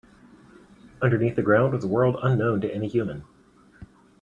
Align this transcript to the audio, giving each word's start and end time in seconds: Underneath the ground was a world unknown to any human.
Underneath 0.99 1.35
the 1.35 1.43
ground 1.43 1.73
was 1.73 1.83
a 1.83 1.87
world 1.87 2.15
unknown 2.23 2.59
to 2.61 2.73
any 2.73 2.87
human. 2.87 3.23